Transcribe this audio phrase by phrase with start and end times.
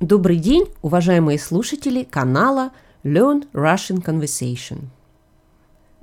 [0.00, 2.72] Добрый день, уважаемые слушатели канала
[3.04, 4.86] Learn Russian Conversation.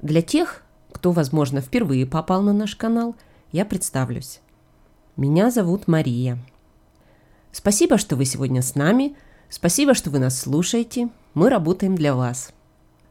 [0.03, 3.15] Для тех, кто, возможно, впервые попал на наш канал,
[3.51, 4.39] я представлюсь.
[5.15, 6.37] Меня зовут Мария.
[7.51, 9.15] Спасибо, что вы сегодня с нами.
[9.49, 11.09] Спасибо, что вы нас слушаете.
[11.33, 12.51] Мы работаем для вас.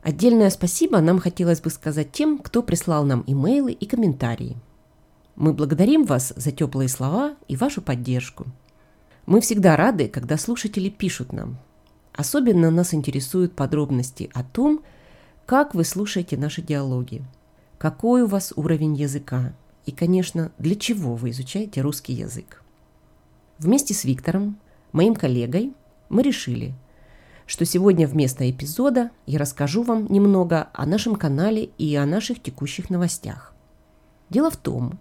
[0.04, 4.56] Отдельное спасибо нам хотелось бы сказать тем, кто прислал нам имейлы и комментарии.
[5.34, 8.46] Мы благодарим вас за теплые слова и вашу поддержку.
[9.26, 11.58] Мы всегда рады, когда слушатели пишут нам.
[12.14, 14.82] Особенно нас интересуют подробности о том,
[15.46, 17.24] как вы слушаете наши диалоги,
[17.76, 19.52] какой у вас уровень языка
[19.84, 22.62] и, конечно, для чего вы изучаете русский язык.
[23.58, 24.58] Вместе с Виктором,
[24.92, 25.72] моим коллегой,
[26.08, 26.74] мы решили,
[27.46, 32.90] что сегодня вместо эпизода я расскажу вам немного о нашем канале и о наших текущих
[32.90, 33.54] новостях.
[34.30, 34.98] Дело в том,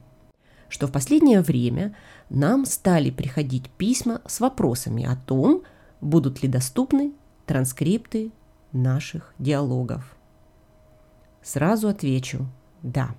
[0.70, 1.96] что в последнее время
[2.30, 5.64] нам стали приходить письма с вопросами о том,
[6.02, 7.14] будут ли доступны
[7.46, 8.32] транскрипты
[8.72, 10.16] наших диалогов.
[11.42, 12.48] Сразу отвечу
[12.82, 13.16] «да».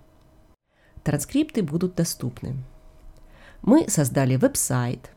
[1.05, 2.56] Транскрипты будут доступны.
[3.62, 5.12] Мы создали веб-сайт,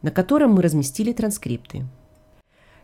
[0.00, 1.86] на котором мы разместили транскрипты.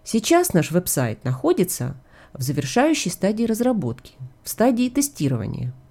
[0.03, 1.97] Сейчас наш веб-сайт находится
[2.35, 5.73] в завершающей стадии разработки, в стадии тестирования–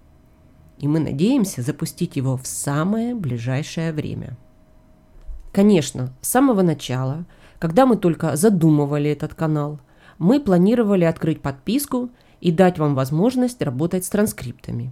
[0.84, 4.36] и мы надеемся запустить его в самое ближайшее время.
[5.54, 7.26] Конечно, с самого начала,
[7.58, 9.80] когда мы только задумывали этот канал,
[10.18, 12.10] мы планировали открыть подписку
[12.42, 14.92] и дать вам возможность работать с транскриптами.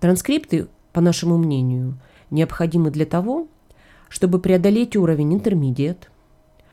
[0.00, 3.48] Транскрипты, по нашему мнению, необходимы для того,
[4.08, 6.04] чтобы преодолеть уровень Intermediate,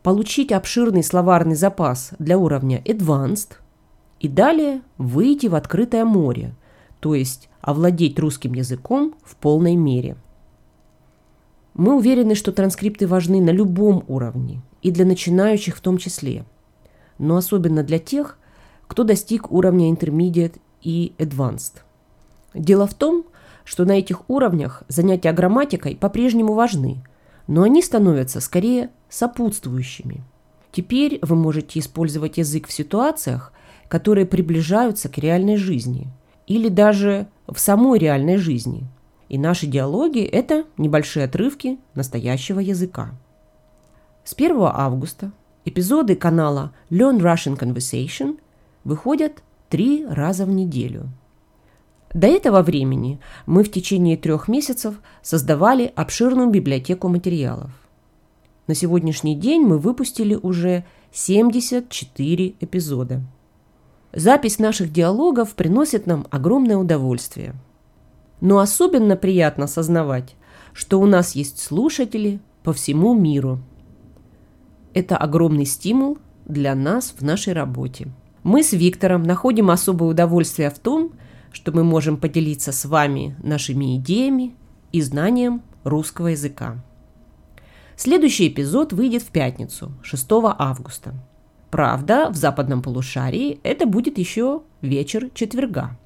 [0.01, 3.55] получить обширный словарный запас для уровня Advanced
[4.21, 6.55] и далее выйти в открытое море,
[7.01, 10.17] то есть овладеть русским языком в полной мере.
[11.73, 16.45] Мы уверены, что транскрипты важны на любом уровне, и для начинающих в том числе,
[17.17, 18.37] но особенно для тех,
[18.85, 21.77] кто достиг уровня Intermediate и Advanced.
[22.53, 23.25] Дело в том,
[23.63, 27.01] что на этих уровнях занятия грамматикой по-прежнему важны,
[27.47, 30.21] но они становятся скорее сопутствующими.
[30.73, 33.53] Теперь вы можете использовать язык в ситуациях,
[33.87, 36.09] которые приближаются к реальной жизни–
[36.47, 38.85] или даже в самой реальной жизни.
[39.29, 43.11] И наши диалоги– это небольшие отрывки настоящего языка.
[44.23, 45.31] С 1 августа
[45.65, 48.39] эпизоды канала Learn Russian Conversation
[48.83, 51.09] выходят три раза в неделю.
[52.13, 57.71] До этого времени мы в течение трех месяцев создавали обширную библиотеку материалов.
[58.67, 63.21] На сегодняшний день мы выпустили уже 74 эпизода.
[64.13, 67.55] Запись наших диалогов приносит нам огромное удовольствие.
[68.41, 70.35] Но особенно приятно осознавать,
[70.71, 73.59] что у нас есть слушатели по всему миру.
[74.93, 78.09] Это огромный стимул для нас в нашей работе.
[78.43, 81.13] Мы с Виктором находим особое удовольствие в том,
[81.51, 84.55] что мы можем поделиться с вами нашими идеями
[84.91, 86.83] и знанием русского языка.
[87.95, 91.15] Следующий эпизод выйдет в пятницу, 6 августа.
[91.73, 95.97] Правда, в западном полушарии это будет еще вечер четверга.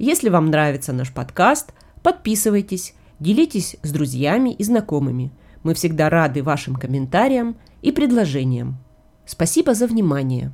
[0.00, 5.30] Если вам нравится наш подкаст, подписывайтесь, делитесь с друзьями и знакомыми.
[5.62, 8.78] Мы всегда рады вашим комментариям и предложениям.
[9.26, 10.50] Спасибо за внимание.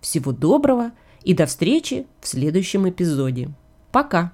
[0.00, 0.92] Всего доброго
[1.24, 3.50] и до встречи в следующем эпизоде.
[3.90, 4.30] Пока!